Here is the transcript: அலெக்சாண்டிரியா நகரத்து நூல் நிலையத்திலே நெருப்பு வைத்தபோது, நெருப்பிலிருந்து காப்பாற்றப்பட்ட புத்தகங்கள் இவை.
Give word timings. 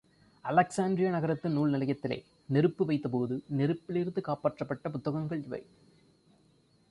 அலெக்சாண்டிரியா 0.45 1.09
நகரத்து 1.09 1.49
நூல் 1.49 1.71
நிலையத்திலே 1.71 2.23
நெருப்பு 2.47 2.85
வைத்தபோது, 2.85 3.43
நெருப்பிலிருந்து 3.57 4.21
காப்பாற்றப்பட்ட 4.21 4.89
புத்தகங்கள் 4.89 5.43
இவை. 5.43 5.63